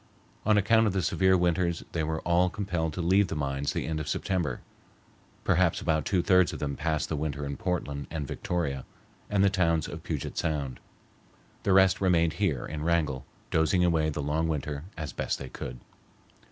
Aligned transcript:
On 0.47 0.57
account 0.57 0.87
of 0.87 0.93
the 0.93 1.03
severe 1.03 1.37
winters 1.37 1.83
they 1.91 2.03
were 2.03 2.21
all 2.21 2.49
compelled 2.49 2.91
to 2.93 3.03
leave 3.03 3.27
the 3.27 3.35
mines 3.35 3.71
the 3.71 3.85
end 3.85 3.99
of 3.99 4.07
September. 4.09 4.61
Perhaps 5.43 5.79
about 5.79 6.05
two 6.05 6.23
thirds 6.23 6.51
of 6.53 6.57
them 6.57 6.75
passed 6.75 7.07
the 7.07 7.15
winter 7.15 7.45
in 7.45 7.55
Portland 7.55 8.07
and 8.09 8.25
Victoria 8.27 8.83
and 9.29 9.43
the 9.43 9.49
towns 9.51 9.87
of 9.87 10.01
Puget 10.01 10.39
Sound. 10.39 10.79
The 11.61 11.73
rest 11.73 12.01
remained 12.01 12.33
here 12.41 12.65
in 12.65 12.83
Wrangell, 12.83 13.27
dozing 13.51 13.85
away 13.85 14.09
the 14.09 14.23
long 14.23 14.47
winter 14.47 14.85
as 14.97 15.13
best 15.13 15.37
they 15.37 15.49
could. 15.49 15.79